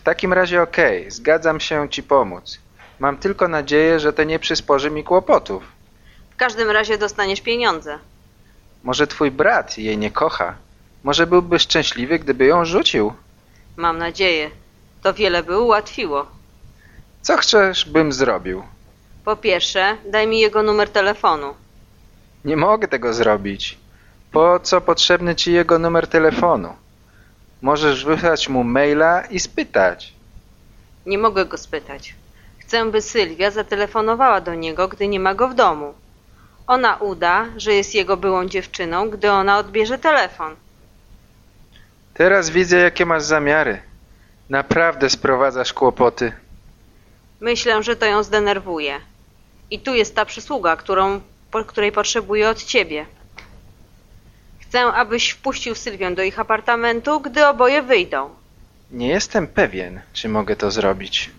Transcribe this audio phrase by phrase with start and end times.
[0.00, 2.58] W takim razie okej, zgadzam się ci pomóc.
[2.98, 5.62] Mam tylko nadzieję, że to nie przysporzy mi kłopotów.
[6.30, 7.98] W każdym razie dostaniesz pieniądze.
[8.82, 10.54] Może twój brat jej nie kocha.
[11.04, 13.12] Może byłby szczęśliwy, gdyby ją rzucił.
[13.76, 14.50] Mam nadzieję.
[15.02, 16.26] To wiele by ułatwiło.
[17.22, 18.62] Co chcesz, bym zrobił?
[19.24, 21.54] Po pierwsze, daj mi jego numer telefonu.
[22.44, 23.78] Nie mogę tego zrobić.
[24.32, 26.72] Po co potrzebny ci jego numer telefonu?
[27.62, 30.12] Możesz wysłać mu maila i spytać.
[31.06, 32.14] Nie mogę go spytać.
[32.58, 35.94] Chcę, by Sylwia zatelefonowała do niego, gdy nie ma go w domu.
[36.66, 40.56] Ona uda, że jest jego byłą dziewczyną, gdy ona odbierze telefon.
[42.14, 43.82] Teraz widzę, jakie masz zamiary.
[44.48, 46.32] Naprawdę sprowadzasz kłopoty.
[47.40, 49.00] Myślę, że to ją zdenerwuje.
[49.70, 51.20] I tu jest ta przysługa, którą,
[51.66, 53.06] której potrzebuję od ciebie.
[54.70, 58.30] Chcę, abyś wpuścił Sylwię do ich apartamentu, gdy oboje wyjdą.
[58.90, 61.30] Nie jestem pewien, czy mogę to zrobić.